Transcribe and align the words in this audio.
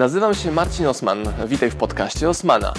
Nazywam 0.00 0.34
się 0.34 0.52
Marcin 0.52 0.86
Osman. 0.86 1.18
Witaj 1.46 1.70
w 1.70 1.76
podcaście 1.76 2.28
Osmana. 2.28 2.72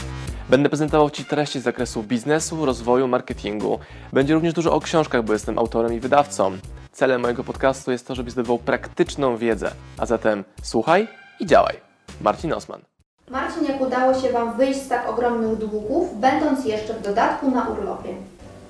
Będę 0.50 0.70
prezentował 0.70 1.10
Ci 1.10 1.26
treści 1.26 1.60
z 1.60 1.64
zakresu 1.64 2.04
biznesu, 2.04 2.66
rozwoju, 2.66 3.08
marketingu. 3.08 3.80
Będzie 4.14 4.34
również 4.34 4.54
dużo 4.54 4.74
o 4.74 4.80
książkach, 4.80 5.24
bo 5.24 5.34
jestem 5.34 5.60
autorem 5.60 5.94
i 5.94 6.00
wydawcą. 6.00 6.58
Celem 6.92 7.22
mojego 7.22 7.44
podcastu 7.44 7.92
jest 7.92 8.08
to, 8.08 8.16
żebyś 8.16 8.34
zdobywał 8.34 8.60
praktyczną 8.60 9.38
wiedzę. 9.38 9.72
A 9.98 10.06
zatem 10.06 10.44
słuchaj 10.64 11.08
i 11.40 11.46
działaj. 11.46 11.76
Marcin 12.22 12.54
Osman. 12.54 12.82
Marcin, 13.30 13.66
jak 13.66 13.82
udało 13.82 14.14
się 14.14 14.32
Wam 14.32 14.58
wyjść 14.58 14.82
z 14.82 14.88
tak 14.88 15.10
ogromnych 15.10 15.58
długów, 15.58 16.20
będąc 16.20 16.66
jeszcze 16.66 16.94
w 16.94 17.02
dodatku 17.02 17.52
na 17.52 17.68
urlopie? 17.68 18.10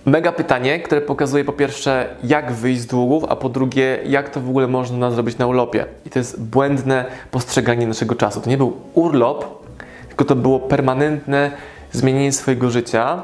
Mega 0.06 0.32
pytanie, 0.32 0.80
które 0.80 1.02
pokazuje 1.02 1.46
po 1.46 1.54
pierwsze, 1.54 2.16
jak 2.24 2.52
wyjść 2.52 2.82
z 2.82 2.86
długów, 2.86 3.24
a 3.30 3.36
po 3.36 3.50
drugie, 3.50 4.00
jak 4.06 4.30
to 4.30 4.42
w 4.42 4.50
ogóle 4.50 4.68
można 4.68 5.12
zrobić 5.12 5.38
na 5.38 5.48
urlopie. 5.48 5.86
I 6.06 6.10
to 6.10 6.20
jest 6.20 6.42
błędne 6.42 7.06
postrzeganie 7.32 7.88
naszego 7.88 8.16
czasu. 8.16 8.42
To 8.42 8.50
nie 8.50 8.58
był 8.58 8.74
urlop, 8.94 9.46
tylko 10.08 10.26
to 10.26 10.36
było 10.36 10.60
permanentne 10.60 11.52
zmienienie 11.92 12.32
swojego 12.32 12.70
życia, 12.70 13.24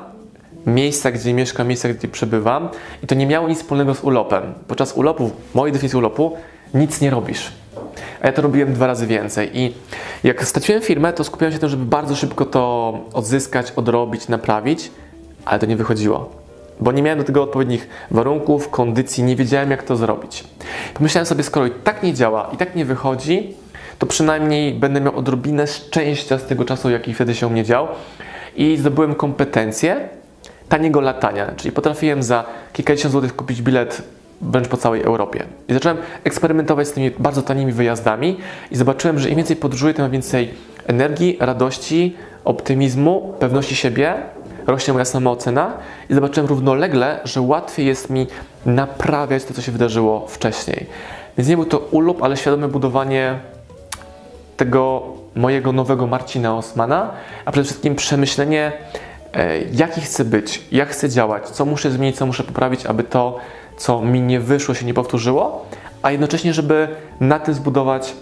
miejsca, 0.65 1.11
gdzie 1.11 1.33
mieszkam, 1.33 1.67
miejsca, 1.67 1.89
gdzie 1.89 2.07
przebywam. 2.07 2.69
I 3.03 3.07
to 3.07 3.15
nie 3.15 3.27
miało 3.27 3.47
nic 3.47 3.59
wspólnego 3.59 3.95
z 3.95 4.03
urlopem. 4.03 4.43
Podczas 4.67 4.93
urlopu, 4.93 5.31
mojej 5.53 5.73
definicji 5.73 5.97
urlopu, 5.97 6.37
nic 6.73 7.01
nie 7.01 7.09
robisz. 7.09 7.51
A 8.21 8.27
ja 8.27 8.33
to 8.33 8.41
robiłem 8.41 8.73
dwa 8.73 8.87
razy 8.87 9.07
więcej. 9.07 9.49
I 9.53 9.73
jak 10.23 10.45
straciłem 10.45 10.81
firmę, 10.81 11.13
to 11.13 11.23
skupiałem 11.23 11.51
się 11.51 11.55
na 11.55 11.61
tym, 11.61 11.69
żeby 11.69 11.85
bardzo 11.85 12.15
szybko 12.15 12.45
to 12.45 12.93
odzyskać, 13.13 13.71
odrobić, 13.71 14.27
naprawić, 14.27 14.91
ale 15.45 15.59
to 15.59 15.65
nie 15.65 15.75
wychodziło 15.75 16.36
bo 16.79 16.91
nie 16.91 17.01
miałem 17.01 17.19
do 17.19 17.25
tego 17.25 17.43
odpowiednich 17.43 17.89
warunków, 18.11 18.69
kondycji, 18.69 19.23
nie 19.23 19.35
wiedziałem 19.35 19.71
jak 19.71 19.83
to 19.83 19.95
zrobić. 19.95 20.43
Pomyślałem 20.93 21.25
sobie, 21.25 21.43
skoro 21.43 21.65
i 21.65 21.71
tak 21.71 22.03
nie 22.03 22.13
działa, 22.13 22.49
i 22.53 22.57
tak 22.57 22.75
nie 22.75 22.85
wychodzi, 22.85 23.53
to 23.99 24.05
przynajmniej 24.05 24.73
będę 24.73 25.01
miał 25.01 25.17
odrobinę 25.17 25.67
szczęścia 25.67 26.37
z 26.37 26.45
tego 26.45 26.65
czasu, 26.65 26.89
jaki 26.89 27.13
wtedy 27.13 27.35
się 27.35 27.49
mnie 27.49 27.63
dział 27.63 27.87
i 28.55 28.77
zdobyłem 28.77 29.15
kompetencje 29.15 30.09
taniego 30.69 31.01
latania, 31.01 31.51
czyli 31.57 31.71
potrafiłem 31.71 32.23
za 32.23 32.45
kilkadziesiąt 32.73 33.11
złotych 33.11 33.35
kupić 33.35 33.61
bilet 33.61 34.01
wręcz 34.41 34.67
po 34.67 34.77
całej 34.77 35.01
Europie. 35.01 35.43
I 35.67 35.73
zacząłem 35.73 35.97
eksperymentować 36.23 36.87
z 36.87 36.91
tymi 36.91 37.11
bardzo 37.19 37.41
tanimi 37.41 37.71
wyjazdami 37.71 38.37
i 38.71 38.75
zobaczyłem, 38.75 39.19
że 39.19 39.29
im 39.29 39.35
więcej 39.35 39.55
podróżuję, 39.55 39.93
tym 39.93 40.11
więcej 40.11 40.53
energii, 40.87 41.37
radości, 41.39 42.15
optymizmu, 42.45 43.33
pewności 43.39 43.75
siebie 43.75 44.13
rośnie 44.67 44.93
moja 44.93 45.05
samoocena 45.05 45.73
i 46.09 46.13
zobaczyłem 46.13 46.49
równolegle, 46.49 47.19
że 47.23 47.41
łatwiej 47.41 47.85
jest 47.85 48.09
mi 48.09 48.27
naprawiać 48.65 49.45
to, 49.45 49.53
co 49.53 49.61
się 49.61 49.71
wydarzyło 49.71 50.27
wcześniej. 50.27 50.85
Więc 51.37 51.49
nie 51.49 51.55
był 51.55 51.65
to 51.65 51.79
urlop, 51.79 52.23
ale 52.23 52.37
świadome 52.37 52.67
budowanie 52.67 53.39
tego 54.57 55.03
mojego 55.35 55.71
nowego 55.71 56.07
Marcina 56.07 56.57
Osmana, 56.57 57.11
a 57.45 57.51
przede 57.51 57.65
wszystkim 57.65 57.95
przemyślenie, 57.95 58.71
e, 59.33 59.61
jaki 59.61 60.01
chcę 60.01 60.25
być, 60.25 60.63
jak 60.71 60.89
chcę 60.89 61.09
działać, 61.09 61.49
co 61.49 61.65
muszę 61.65 61.91
zmienić, 61.91 62.17
co 62.17 62.25
muszę 62.25 62.43
poprawić, 62.43 62.85
aby 62.85 63.03
to, 63.03 63.37
co 63.77 64.01
mi 64.01 64.21
nie 64.21 64.39
wyszło, 64.39 64.75
się 64.75 64.85
nie 64.85 64.93
powtórzyło, 64.93 65.65
a 66.01 66.11
jednocześnie, 66.11 66.53
żeby 66.53 66.87
na 67.19 67.39
tym 67.39 67.53
zbudować 67.53 68.13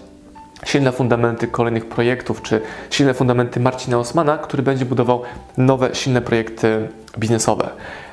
silne 0.64 0.92
fundamenty 0.92 1.48
kolejnych 1.48 1.86
projektów, 1.86 2.42
czy 2.42 2.60
silne 2.90 3.14
fundamenty 3.14 3.60
Marcina 3.60 3.98
Osmana, 3.98 4.38
który 4.38 4.62
będzie 4.62 4.84
budował 4.84 5.22
nowe, 5.56 5.94
silne 5.94 6.20
projekty 6.20 6.88
biznesowe. 7.18 7.68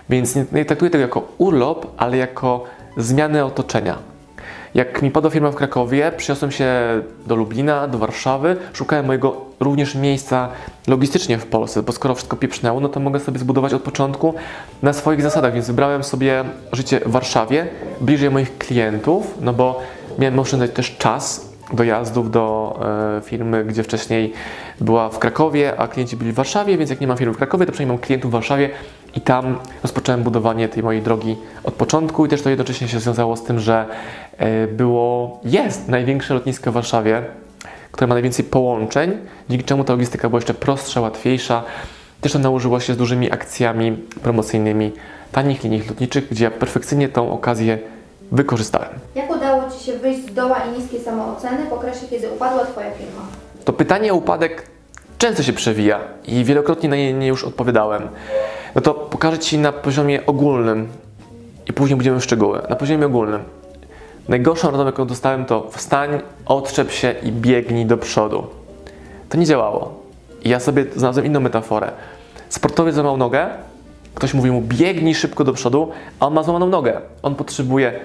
Więc 0.10 0.36
nie, 0.36 0.46
nie 0.52 0.66
traktuję 0.66 0.92
tego 0.92 1.02
jako 1.02 1.28
urlop, 1.38 1.88
ale 1.98 2.18
jako 2.18 2.64
zmianę 2.98 3.46
otoczenia. 3.46 3.98
Jak 4.74 5.02
mi 5.02 5.12
padła 5.12 5.30
firma 5.30 5.52
w 5.52 5.56
Krakowie, 5.56 6.12
przyniosłem 6.18 6.52
się 6.52 6.72
do 7.28 7.36
Lublina, 7.36 7.88
do 7.88 7.98
Warszawy, 7.98 8.58
szukałem 8.74 9.06
mojego 9.06 9.42
również 9.60 9.96
miejsca 9.96 10.50
logistycznie 10.88 11.38
w 11.38 11.46
Polsce, 11.46 11.84
bo 11.84 11.92
skoro 11.92 12.16
wszystko 12.16 12.38
pieprznęło, 12.38 12.80
no 12.80 12.90
to 12.90 13.00
mogę 13.00 13.20
sobie 13.20 13.40
zbudować 13.40 13.74
od 13.74 13.82
początku 13.82 14.34
na 14.82 14.94
swoich 14.94 15.22
zasadach, 15.22 15.54
więc 15.54 15.68
wybrałem 15.68 16.04
sobie 16.04 16.44
życie 16.72 17.00
w 17.00 17.12
Warszawie, 17.12 17.68
bliżej 18.02 18.32
moich 18.32 18.58
klientów, 18.58 19.38
no 19.42 19.54
bo 19.54 19.82
miałem 20.20 20.40
oszczędzać 20.40 20.72
też 20.72 20.98
czas, 20.98 21.53
dojazdów 21.74 22.32
do 22.32 22.80
e, 23.18 23.22
firmy, 23.22 23.66
gdzie 23.66 23.84
wcześniej 23.84 24.34
była 24.82 25.10
w 25.10 25.20
Krakowie, 25.20 25.74
a 25.78 25.88
klienci 25.88 26.18
byli 26.18 26.32
w 26.32 26.36
Warszawie, 26.36 26.78
więc 26.78 26.90
jak 26.90 27.02
nie 27.02 27.08
mam 27.08 27.18
firmy 27.18 27.34
w 27.34 27.38
Krakowie, 27.38 27.66
to 27.66 27.72
przynajmniej 27.72 27.98
mam 27.98 28.06
klientów 28.06 28.32
w 28.32 28.34
Warszawie 28.34 28.70
i 29.16 29.22
tam 29.22 29.58
rozpocząłem 29.84 30.24
budowanie 30.24 30.70
tej 30.70 30.84
mojej 30.84 31.02
drogi 31.02 31.36
od 31.64 31.74
początku 31.74 32.26
i 32.26 32.30
też 32.30 32.42
to 32.42 32.50
jednocześnie 32.50 32.88
się 32.88 33.00
związało 33.00 33.36
z 33.36 33.44
tym, 33.44 33.60
że 33.60 33.86
e, 34.38 34.68
było, 34.68 35.40
jest 35.44 35.88
największe 35.88 36.34
lotnisko 36.34 36.72
w 36.72 36.74
Warszawie, 36.74 37.24
które 37.92 38.08
ma 38.08 38.16
najwięcej 38.16 38.46
połączeń, 38.46 39.12
dzięki 39.50 39.66
czemu 39.66 39.84
ta 39.84 39.94
logistyka 39.94 40.30
była 40.30 40.38
jeszcze 40.38 40.54
prostsza, 40.54 41.02
łatwiejsza. 41.02 41.64
Też 42.22 42.32
to 42.32 42.40
nałożyło 42.40 42.80
się 42.80 42.94
z 42.94 42.98
dużymi 42.98 43.32
akcjami 43.32 43.92
promocyjnymi 44.24 44.92
tanich 45.32 45.64
linii 45.64 45.84
lotniczych, 45.88 46.30
gdzie 46.30 46.44
ja 46.44 46.52
perfekcyjnie 46.52 47.10
tą 47.10 47.32
okazję 47.32 47.80
wykorzystałem. 48.32 48.90
Się 49.86 49.98
wyjść 49.98 50.30
z 50.30 50.34
doła 50.34 50.60
i 50.60 50.80
niskiej 50.80 51.00
samooceny 51.00 51.70
w 51.70 51.74
okresie, 51.74 52.08
kiedy 52.10 52.32
upadła 52.32 52.66
Twoja 52.66 52.92
firma? 52.92 53.22
To 53.66 53.74
pytanie 53.74 54.14
o 54.14 54.16
upadek 54.16 54.68
często 55.18 55.44
się 55.44 55.54
przewija 55.54 56.00
i 56.28 56.44
wielokrotnie 56.44 56.90
na 56.90 56.96
nie 56.96 57.28
już 57.28 57.44
odpowiadałem. 57.44 58.08
No 58.76 58.82
to 58.82 58.94
pokażę 58.94 59.40
Ci 59.40 59.58
na 59.58 59.72
poziomie 59.72 60.26
ogólnym 60.26 60.88
i 61.70 61.74
później 61.74 61.98
będziemy 61.98 62.20
w 62.20 62.24
szczegóły. 62.24 62.62
Na 62.70 62.76
poziomie 62.76 63.06
ogólnym. 63.06 63.44
Najgorszą 64.30 64.72
radą, 64.72 64.86
jaką 64.86 65.08
dostałem, 65.08 65.46
to 65.46 65.70
wstań, 65.72 66.22
odczep 66.46 66.92
się 66.92 67.16
i 67.24 67.32
biegnij 67.32 67.86
do 67.86 67.98
przodu. 67.98 68.48
To 69.30 69.38
nie 69.38 69.46
działało. 69.46 70.04
I 70.44 70.50
ja 70.50 70.60
sobie 70.60 70.86
znalazłem 70.96 71.26
inną 71.26 71.40
metaforę. 71.40 71.92
Sportowiec 72.50 72.96
złamał 72.96 73.18
nogę, 73.18 73.48
ktoś 74.16 74.34
mówi 74.34 74.52
mu 74.52 74.62
biegnij 74.62 75.16
szybko 75.16 75.44
do 75.44 75.54
przodu, 75.54 75.92
a 76.20 76.28
on 76.28 76.34
ma 76.34 76.44
złamaną 76.44 76.70
nogę. 76.70 77.02
On 77.24 77.36
potrzebuje 77.36 78.00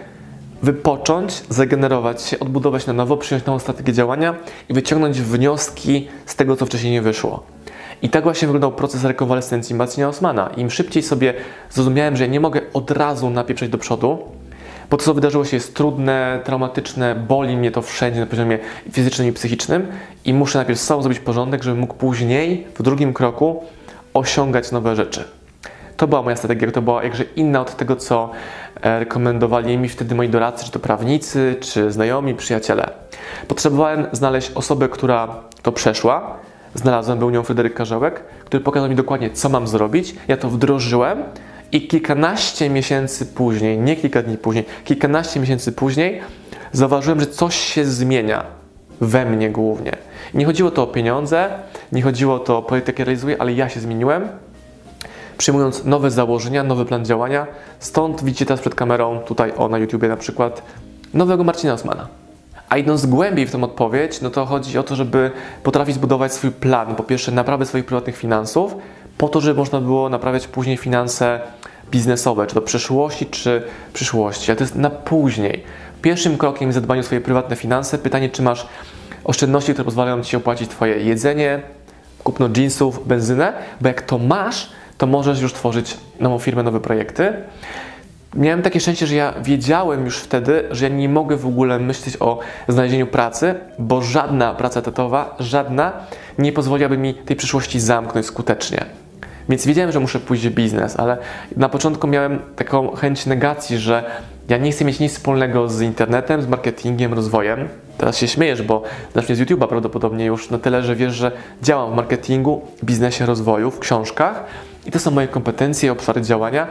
wypocząć, 0.63 1.43
zagenerować 1.49 2.23
się, 2.23 2.39
odbudować 2.39 2.87
na 2.87 2.93
nowo, 2.93 3.17
przyjąć 3.17 3.47
nową 3.47 3.59
strategię 3.59 3.93
działania 3.93 4.35
i 4.69 4.75
wyciągnąć 4.75 5.21
wnioski 5.21 6.09
z 6.27 6.37
tego, 6.37 6.57
co 6.57 6.67
wcześniej 6.67 6.93
nie 6.93 7.03
wyszło. 7.03 7.43
I 8.03 8.09
tak 8.09 8.25
właśnie 8.25 8.49
wyglądał 8.49 8.73
proces 8.73 9.05
rekonwalescencji 9.05 9.75
Marcina 9.75 10.09
Osmana. 10.09 10.51
Im 10.57 10.71
szybciej 10.71 11.03
sobie 11.03 11.35
zrozumiałem, 11.71 12.17
że 12.17 12.25
ja 12.25 12.31
nie 12.31 12.41
mogę 12.41 12.61
od 12.75 12.91
razu 12.91 13.31
napieprzeć 13.31 13.71
do 13.71 13.79
przodu, 13.79 14.19
bo 14.91 14.97
to, 14.97 15.05
co 15.05 15.15
wydarzyło 15.15 15.45
się, 15.45 15.57
jest 15.57 15.75
trudne, 15.75 16.41
traumatyczne, 16.45 17.15
boli 17.15 17.57
mnie 17.57 17.71
to 17.71 17.83
wszędzie 17.83 18.21
na 18.21 18.27
poziomie 18.27 18.59
fizycznym 18.93 19.29
i 19.29 19.33
psychicznym 19.33 19.87
i 20.25 20.35
muszę 20.35 20.59
najpierw 20.59 20.81
sobą 20.81 21.03
zrobić 21.03 21.21
porządek, 21.21 21.63
żebym 21.63 21.81
mógł 21.81 21.95
później, 21.95 22.67
w 22.79 22.83
drugim 22.83 23.13
kroku, 23.13 23.63
osiągać 24.15 24.73
nowe 24.73 24.97
rzeczy. 24.97 25.38
To 25.99 26.07
była 26.07 26.23
moja 26.23 26.37
strategia, 26.37 26.73
to 26.73 26.83
była 26.83 27.05
jakże 27.05 27.25
inna 27.37 27.61
od 27.61 27.77
tego, 27.77 27.97
co 27.97 28.31
e, 28.83 28.99
rekomendowali 28.99 29.79
mi 29.79 29.89
wtedy 29.89 30.15
moi 30.15 30.29
doradcy, 30.29 30.65
czy 30.65 30.71
to 30.71 30.79
prawnicy, 30.79 31.57
czy 31.61 31.93
znajomi, 31.93 32.35
przyjaciele. 32.35 32.91
Potrzebowałem 33.49 34.07
znaleźć 34.13 34.51
osobę, 34.55 34.89
która 34.89 35.29
to 35.63 35.73
przeszła. 35.73 36.37
Znalazłem, 36.75 37.19
był 37.19 37.31
nią 37.31 37.43
Fryderyk 37.43 37.75
Karzełek, 37.75 38.25
który 38.45 38.65
pokazał 38.65 38.89
mi 38.89 38.95
dokładnie, 38.95 39.31
co 39.31 39.49
mam 39.49 39.69
zrobić. 39.69 40.15
Ja 40.29 40.37
to 40.37 40.49
wdrożyłem 40.49 41.23
i 41.73 41.89
kilkanaście 41.89 42.71
miesięcy 42.71 43.27
później, 43.27 43.79
nie 43.79 43.97
kilka 43.97 44.23
dni 44.23 44.39
później, 44.39 44.65
kilkanaście 44.85 45.41
miesięcy 45.41 45.73
później 45.73 46.21
zauważyłem, 46.73 47.21
że 47.21 47.27
coś 47.27 47.57
się 47.57 47.85
zmienia 47.85 48.45
we 49.01 49.25
mnie 49.25 49.51
głównie. 49.51 49.93
Nie 50.35 50.45
chodziło 50.45 50.71
to 50.71 50.83
o 50.83 50.87
pieniądze, 50.87 51.49
nie 51.93 52.03
chodziło 52.03 52.39
to 52.39 52.59
o 52.59 52.63
projekt, 52.63 52.89
jaki 52.89 53.05
realizuję, 53.05 53.37
ale 53.39 53.53
ja 53.53 53.69
się 53.69 53.81
zmieniłem 53.81 54.29
przyjmując 55.39 55.85
nowe 55.85 56.11
założenia, 56.11 56.65
nowy 56.65 56.85
plan 56.85 57.05
działania. 57.05 57.47
Stąd 57.79 58.25
widzicie 58.25 58.47
teraz 58.47 58.61
przed 58.61 58.75
kamerą, 58.75 59.19
tutaj 59.19 59.53
o 59.57 59.69
na 59.69 59.79
YouTubie 59.79 60.09
na 60.09 60.17
przykład, 60.17 60.63
nowego 61.15 61.45
Marcina 61.45 61.73
Osmana. 61.73 62.09
A 62.69 62.77
idąc 62.77 63.07
głębiej 63.07 63.47
w 63.47 63.53
tę 63.53 63.63
odpowiedź, 63.63 64.21
no 64.21 64.31
to 64.31 64.47
chodzi 64.47 64.79
o 64.79 64.83
to, 64.83 64.97
żeby 64.97 65.31
potrafić 65.63 65.95
zbudować 65.95 66.35
swój 66.35 66.51
plan, 66.51 66.95
po 66.95 67.03
pierwsze 67.03 67.33
naprawy 67.33 67.67
swoich 67.67 67.85
prywatnych 67.85 68.17
finansów, 68.17 68.75
po 69.19 69.29
to, 69.29 69.41
żeby 69.41 69.61
można 69.61 69.81
było 69.81 70.09
naprawiać 70.09 70.47
później 70.47 70.77
finanse 70.77 71.41
biznesowe, 71.91 72.47
czy 72.47 72.55
to 72.55 72.63
przeszłości, 72.63 73.27
czy 73.27 73.63
przyszłości, 73.93 74.51
ale 74.51 74.57
to 74.57 74.65
jest 74.65 74.75
na 74.75 74.91
później. 74.91 75.63
Pierwszym 76.03 76.39
krokiem 76.39 76.69
jest 76.69 76.75
zadbanie 76.75 77.01
o 77.01 77.05
swoje 77.05 77.21
prywatne 77.21 77.57
finanse. 77.57 77.99
Pytanie, 77.99 78.29
czy 78.29 78.43
masz 78.43 78.67
oszczędności, 79.25 79.73
które 79.73 79.85
pozwalają 79.85 80.23
Ci 80.23 80.37
opłacić 80.37 80.71
Twoje 80.71 80.97
jedzenie, 80.97 81.63
kupno 82.25 82.49
jeansów, 82.57 83.07
benzynę, 83.07 83.53
bo 83.81 83.89
jak 83.89 84.03
to 84.03 84.19
masz, 84.19 84.71
to 84.99 85.07
możesz 85.07 85.41
już 85.41 85.53
tworzyć 85.53 85.97
nową 86.21 86.39
firmę, 86.39 86.63
nowe 86.63 86.81
projekty. 86.81 87.33
Miałem 88.35 88.63
takie 88.63 88.81
szczęście, 88.81 89.07
że 89.07 89.15
ja 89.15 89.35
wiedziałem 89.43 90.05
już 90.05 90.19
wtedy, 90.19 90.65
że 90.71 90.89
ja 90.89 90.95
nie 90.95 91.09
mogę 91.09 91.37
w 91.37 91.47
ogóle 91.47 91.79
myśleć 91.79 92.17
o 92.21 92.39
znalezieniu 92.69 93.07
pracy, 93.07 93.55
bo 93.79 94.03
żadna 94.03 94.55
praca 94.55 94.81
etatowa, 94.81 95.37
żadna 95.41 95.93
nie 96.39 96.53
pozwoliłaby 96.53 96.99
mi 96.99 97.15
tej 97.15 97.37
przyszłości 97.37 97.81
zamknąć 97.81 98.27
skutecznie. 98.27 98.85
Więc 99.49 99.67
wiedziałem, 99.67 99.93
że 99.93 100.01
muszę 100.01 100.21
pójść 100.21 100.49
w 100.49 100.55
biznes, 100.55 100.97
ale 100.97 101.19
na 101.57 101.69
początku 101.69 102.07
miałem 102.07 102.39
taką 102.57 102.97
chęć 102.97 103.27
negacji, 103.27 103.79
że 103.79 104.05
Ja 104.49 104.57
nie 104.57 104.73
chcę 104.73 104.85
mieć 104.85 105.01
nic 105.01 105.13
wspólnego 105.13 105.69
z 105.69 105.81
internetem, 105.81 106.43
z 106.43 106.47
marketingiem, 106.47 107.15
rozwojem. 107.15 107.69
Teraz 107.99 108.19
się 108.19 108.29
śmiejesz, 108.29 108.63
bo 108.63 108.83
znasz 109.13 109.29
mnie 109.29 109.37
z 109.37 109.41
YouTube'a 109.41 109.69
prawdopodobnie 109.69 110.25
już 110.25 110.51
na 110.51 110.59
tyle, 110.59 110.83
że 110.83 110.97
wiesz, 110.97 111.15
że 111.15 111.33
działam 111.63 111.93
w 111.93 111.97
marketingu, 111.97 112.63
biznesie, 112.85 113.27
rozwoju, 113.27 113.71
w 113.71 113.79
książkach 113.79 114.45
i 114.87 114.91
to 114.91 114.99
są 114.99 115.11
moje 115.11 115.29
kompetencje, 115.29 115.93
obszary 115.93 116.23
działania, 116.23 116.67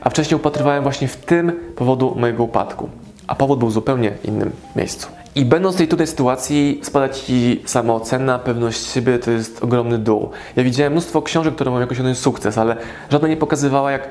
a 0.00 0.10
wcześniej 0.10 0.36
upatrywałem 0.36 0.82
właśnie 0.82 1.08
w 1.08 1.16
tym 1.16 1.52
powodu 1.76 2.14
mojego 2.16 2.42
upadku. 2.42 2.88
A 3.26 3.34
powód 3.34 3.58
był 3.58 3.68
w 3.68 3.72
zupełnie 3.72 4.12
innym 4.24 4.50
miejscu. 4.76 5.08
I 5.34 5.44
będąc 5.44 5.74
w 5.74 5.78
tej 5.78 5.88
tutaj 5.88 6.06
sytuacji, 6.06 6.80
spada 6.82 7.08
Ci 7.08 7.62
samoocena, 7.66 8.38
pewność 8.38 8.86
siebie, 8.86 9.18
to 9.18 9.30
jest 9.30 9.64
ogromny 9.64 9.98
dół. 9.98 10.30
Ja 10.56 10.64
widziałem 10.64 10.92
mnóstwo 10.92 11.22
książek, 11.22 11.54
które 11.54 11.70
mają 11.70 11.80
jakoś 11.80 11.98
jeden 11.98 12.14
sukces, 12.14 12.58
ale 12.58 12.76
żadna 13.10 13.28
nie 13.28 13.36
pokazywała, 13.36 13.92
jak 13.92 14.10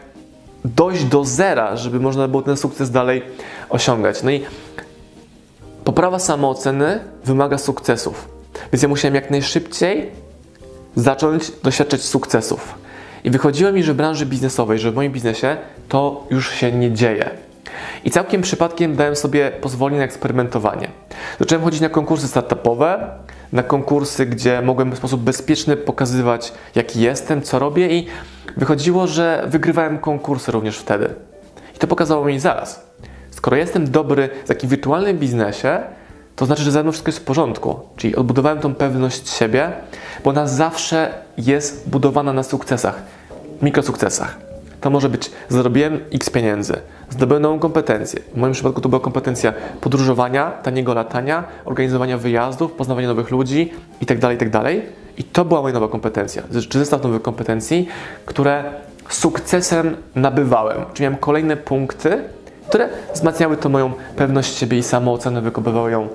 dojść 0.65 1.03
do 1.03 1.25
zera, 1.25 1.75
żeby 1.75 1.99
można 1.99 2.27
było 2.27 2.43
ten 2.43 2.57
sukces 2.57 2.91
dalej 2.91 3.21
osiągać. 3.69 4.23
No 4.23 4.31
i 4.31 4.41
poprawa 5.83 6.19
samooceny 6.19 6.99
wymaga 7.25 7.57
sukcesów. 7.57 8.27
Więc 8.73 8.83
ja 8.83 8.89
musiałem 8.89 9.15
jak 9.15 9.31
najszybciej 9.31 10.11
zacząć 10.95 11.51
doświadczać 11.63 12.01
sukcesów. 12.01 12.75
I 13.23 13.29
wychodziło 13.29 13.71
mi, 13.71 13.83
że 13.83 13.93
w 13.93 13.97
branży 13.97 14.25
biznesowej, 14.25 14.79
że 14.79 14.91
w 14.91 14.95
moim 14.95 15.11
biznesie 15.11 15.57
to 15.89 16.27
już 16.29 16.51
się 16.51 16.71
nie 16.71 16.91
dzieje. 16.91 17.29
I 18.03 18.11
całkiem 18.11 18.41
przypadkiem 18.41 18.95
dałem 18.95 19.15
sobie 19.15 19.51
pozwolenie 19.51 19.97
na 19.97 20.03
eksperymentowanie. 20.03 20.87
Zacząłem 21.39 21.63
chodzić 21.63 21.81
na 21.81 21.89
konkursy 21.89 22.27
startupowe, 22.27 23.09
na 23.53 23.63
konkursy, 23.63 24.25
gdzie 24.25 24.61
mogłem 24.61 24.91
w 24.91 24.97
sposób 24.97 25.21
bezpieczny 25.21 25.77
pokazywać, 25.77 26.53
jaki 26.75 27.01
jestem, 27.01 27.41
co 27.41 27.59
robię, 27.59 27.97
i 27.97 28.07
wychodziło, 28.57 29.07
że 29.07 29.43
wygrywałem 29.47 29.99
konkursy 29.99 30.51
również 30.51 30.77
wtedy. 30.77 31.09
I 31.75 31.79
to 31.79 31.87
pokazało 31.87 32.25
mi 32.25 32.39
zaraz. 32.39 32.91
Skoro 33.31 33.57
jestem 33.57 33.91
dobry 33.91 34.29
w 34.45 34.47
takim 34.47 34.69
wirtualnym 34.69 35.17
biznesie, 35.17 35.79
to 36.35 36.45
znaczy, 36.45 36.63
że 36.63 36.71
ze 36.71 36.83
mną 36.83 36.91
wszystko 36.91 37.09
jest 37.09 37.19
w 37.19 37.23
porządku. 37.23 37.79
Czyli 37.97 38.15
odbudowałem 38.15 38.59
tą 38.59 38.75
pewność 38.75 39.29
siebie, 39.29 39.71
bo 40.23 40.29
ona 40.29 40.47
zawsze 40.47 41.13
jest 41.37 41.89
budowana 41.89 42.33
na 42.33 42.43
sukcesach, 42.43 43.01
mikrosukcesach. 43.61 44.37
To 44.81 44.89
może 44.89 45.09
być, 45.09 45.31
zarobiłem 45.49 45.99
x 46.13 46.29
pieniędzy, 46.29 46.73
zdobyłem 47.09 47.43
nową 47.43 47.59
kompetencję. 47.59 48.19
W 48.33 48.37
moim 48.37 48.53
przypadku 48.53 48.81
to 48.81 48.89
była 48.89 48.99
kompetencja 48.99 49.53
podróżowania, 49.81 50.51
taniego 50.51 50.93
latania, 50.93 51.43
organizowania 51.65 52.17
wyjazdów, 52.17 52.71
poznawania 52.71 53.07
nowych 53.07 53.31
ludzi 53.31 53.73
itd., 54.01 54.33
itd. 54.33 54.75
I 55.17 55.23
to 55.23 55.45
była 55.45 55.61
moja 55.61 55.73
nowa 55.73 55.87
kompetencja, 55.87 56.43
czy 56.69 56.79
zestaw 56.79 57.03
nowych 57.03 57.21
kompetencji, 57.21 57.87
które 58.25 58.63
sukcesem 59.09 59.97
nabywałem. 60.15 60.77
Czyli 60.93 61.03
miałem 61.03 61.19
kolejne 61.19 61.57
punkty, 61.57 62.23
które 62.71 62.89
wzmacniały 63.13 63.57
to 63.57 63.69
moją 63.69 63.93
pewność 64.15 64.57
siebie 64.57 64.77
i 64.77 64.83
samoocenę, 64.83 65.41
wykopywały 65.41 65.91
ją 65.91 66.07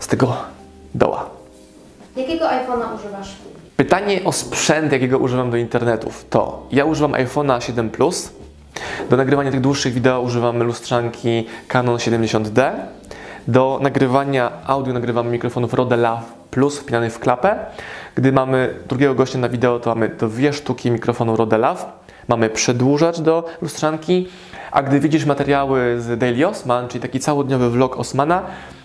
z 0.00 0.06
tego 0.06 0.36
doła. 0.94 1.30
Jakiego 2.16 2.44
iPhone'a 2.44 2.94
używasz? 2.98 3.34
Pytanie 3.76 4.24
o 4.24 4.32
sprzęt, 4.32 4.92
jakiego 4.92 5.18
używam 5.18 5.50
do 5.50 5.56
internetów, 5.56 6.26
to 6.30 6.66
ja 6.72 6.84
używam 6.84 7.12
iPhone'a 7.12 7.60
7 7.60 7.90
Plus. 7.90 8.32
Do 9.10 9.16
nagrywania 9.16 9.50
tych 9.50 9.60
dłuższych 9.60 9.92
wideo 9.92 10.20
używam 10.20 10.62
lustrzanki 10.62 11.46
Canon 11.68 11.96
70D. 11.96 12.70
Do 13.48 13.78
nagrywania 13.82 14.50
audio 14.66 14.92
nagrywam 14.92 15.30
mikrofonów 15.30 15.74
Rode 15.74 15.96
Lav 15.96 16.20
Plus 16.50 16.78
wpinanych 16.78 17.12
w 17.12 17.18
klapę. 17.18 17.56
Gdy 18.14 18.32
mamy 18.32 18.74
drugiego 18.88 19.14
gościa 19.14 19.38
na 19.38 19.48
wideo, 19.48 19.78
to 19.80 19.90
mamy 19.90 20.08
dwie 20.08 20.52
sztuki 20.52 20.90
mikrofonu 20.90 21.36
Rode 21.36 21.58
Lav. 21.58 21.86
Mamy 22.28 22.50
przedłużacz 22.50 23.20
do 23.20 23.44
lustrzanki, 23.62 24.28
a 24.72 24.82
gdy 24.82 25.00
widzisz 25.00 25.24
materiały 25.24 26.00
z 26.00 26.18
Daily 26.18 26.48
Osman, 26.48 26.88
czyli 26.88 27.02
taki 27.02 27.20
całodniowy 27.20 27.70
vlog 27.70 27.98
Osmana, 27.98 28.42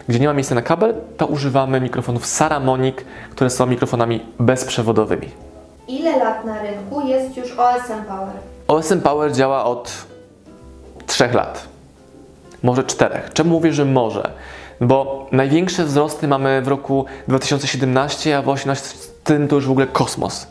gdzie 0.08 0.20
nie 0.20 0.28
ma 0.28 0.34
miejsca 0.34 0.56
na 0.56 0.62
kabel, 0.62 0.96
to 1.18 1.28
używamy 1.28 1.82
mikrofonów 1.82 2.26
Saramonic, 2.26 2.96
które 3.32 3.50
są 3.50 3.66
mikrofonami 3.66 4.26
bezprzewodowymi. 4.40 5.30
Ile 5.88 6.18
lat 6.18 6.46
na 6.46 6.62
rynku 6.62 7.08
jest 7.08 7.38
już 7.38 7.52
OSM 7.52 8.04
Power? 8.08 8.34
OSM 8.68 9.02
Power 9.02 9.32
działa 9.32 9.66
od 9.66 10.06
3 11.06 11.28
lat, 11.34 11.68
może 12.64 12.84
4. 12.84 13.22
Czemu 13.34 13.50
mówię, 13.50 13.74
że 13.74 13.86
może? 13.86 14.32
Bo 14.82 15.28
największe 15.32 15.86
wzrosty 15.86 16.28
mamy 16.28 16.62
w 16.62 16.68
roku 16.68 17.06
2017, 17.28 18.38
a 18.38 18.42
w 18.42 18.44
2018 18.44 19.48
to 19.48 19.56
już 19.56 19.68
w 19.68 19.72
ogóle 19.72 19.88
kosmos. 19.88 20.48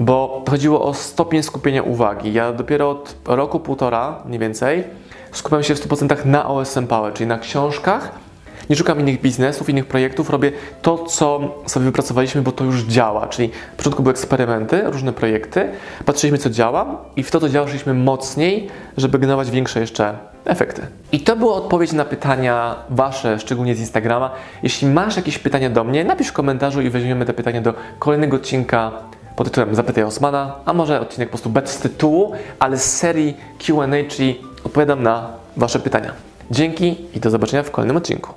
Bo 0.00 0.44
chodziło 0.50 0.84
o 0.84 0.94
stopień 0.94 1.42
skupienia 1.42 1.82
uwagi. 1.82 2.32
Ja 2.32 2.52
dopiero 2.52 2.90
od 2.90 3.14
roku, 3.24 3.60
półtora 3.60 4.22
mniej 4.26 4.38
więcej 4.38 4.84
skupiam 5.32 5.62
się 5.62 5.74
w 5.74 5.88
100% 5.88 6.26
na 6.26 6.48
OSM 6.48 6.86
Power, 6.86 7.12
czyli 7.12 7.26
na 7.26 7.38
książkach. 7.38 8.10
Nie 8.70 8.76
szukam 8.76 9.00
innych 9.00 9.20
biznesów, 9.20 9.68
innych 9.68 9.86
projektów, 9.86 10.30
robię 10.30 10.52
to, 10.82 10.98
co 10.98 11.40
sobie 11.66 11.86
wypracowaliśmy, 11.86 12.42
bo 12.42 12.52
to 12.52 12.64
już 12.64 12.82
działa. 12.82 13.26
Czyli 13.26 13.50
w 13.72 13.76
początku 13.76 14.02
były 14.02 14.10
eksperymenty, 14.10 14.82
różne 14.82 15.12
projekty, 15.12 15.68
patrzyliśmy, 16.04 16.38
co 16.38 16.50
działa 16.50 16.96
i 17.16 17.22
w 17.22 17.30
to, 17.30 17.40
co 17.40 17.48
działa, 17.48 17.68
szliśmy 17.68 17.94
mocniej, 17.94 18.68
żeby 18.96 19.18
generować 19.18 19.50
większe 19.50 19.80
jeszcze 19.80 20.18
efekty. 20.44 20.86
I 21.12 21.20
to 21.20 21.36
była 21.36 21.54
odpowiedź 21.54 21.92
na 21.92 22.04
pytania 22.04 22.76
Wasze, 22.90 23.38
szczególnie 23.38 23.74
z 23.74 23.80
Instagrama. 23.80 24.30
Jeśli 24.62 24.88
masz 24.88 25.16
jakieś 25.16 25.38
pytania 25.38 25.70
do 25.70 25.84
mnie, 25.84 26.04
napisz 26.04 26.28
w 26.28 26.32
komentarzu 26.32 26.80
i 26.82 26.90
weźmiemy 26.90 27.24
te 27.24 27.32
pytania 27.32 27.60
do 27.60 27.74
kolejnego 27.98 28.36
odcinka 28.36 28.92
pod 29.36 29.46
tytułem 29.46 29.74
Zapytaj 29.74 30.04
Osmana, 30.04 30.56
a 30.64 30.72
może 30.72 31.00
odcinek 31.00 31.28
po 31.28 31.32
prostu 31.32 31.50
bez 31.50 31.78
tytułu, 31.78 32.32
ale 32.58 32.78
z 32.78 32.96
serii 32.96 33.36
Q&A, 33.58 34.08
czyli 34.08 34.40
odpowiadam 34.64 35.02
na 35.02 35.28
Wasze 35.56 35.80
pytania. 35.80 36.12
Dzięki 36.50 36.96
i 37.14 37.20
do 37.20 37.30
zobaczenia 37.30 37.62
w 37.62 37.70
kolejnym 37.70 37.96
odcinku. 37.96 38.34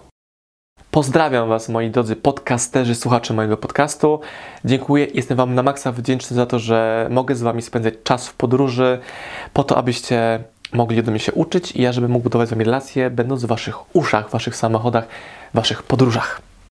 Pozdrawiam 0.92 1.50
Was, 1.50 1.70
moi 1.70 1.90
drodzy 1.90 2.16
podcasterzy, 2.16 2.96
słuchacze 2.96 3.34
mojego 3.34 3.58
podcastu. 3.58 4.20
Dziękuję, 4.66 5.08
jestem 5.14 5.38
Wam 5.38 5.56
na 5.56 5.64
maksa 5.64 5.92
wdzięczny 5.92 6.36
za 6.36 6.46
to, 6.46 6.60
że 6.60 7.08
mogę 7.12 7.36
z 7.36 7.42
Wami 7.42 7.62
spędzać 7.62 7.94
czas 8.04 8.28
w 8.28 8.34
podróży, 8.34 9.00
po 9.54 9.64
to, 9.64 9.78
abyście 9.78 10.44
mogli 10.74 11.04
do 11.04 11.12
mnie 11.12 11.20
się 11.20 11.32
uczyć 11.32 11.72
i 11.72 11.82
ja, 11.82 11.92
żebym 11.92 12.12
mógł 12.12 12.24
budować 12.24 12.48
z 12.48 12.52
Wami 12.52 12.64
relacje, 12.64 13.10
będąc 13.10 13.44
w 13.44 13.48
Waszych 13.48 13.96
uszach, 13.96 14.30
Waszych 14.30 14.56
samochodach, 14.56 15.08
Waszych 15.54 15.84
podróżach. 15.84 16.47